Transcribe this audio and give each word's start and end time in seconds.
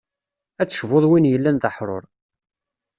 Ad 0.61 0.65
d-tecbuḍ 0.67 1.03
win 1.09 1.29
yellan 1.31 1.57
d 1.57 1.63
aḥrur. 1.69 2.03